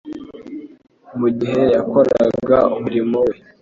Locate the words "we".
3.27-3.35